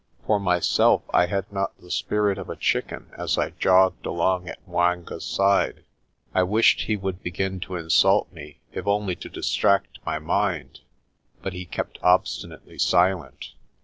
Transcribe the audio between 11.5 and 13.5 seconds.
he kept obstinately silent.